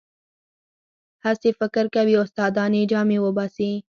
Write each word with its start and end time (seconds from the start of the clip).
هسې 1.25 1.49
فکر 1.59 1.85
کوي 1.95 2.15
استادان 2.23 2.71
یې 2.77 2.83
جامې 2.91 3.17
وباسي. 3.21 3.71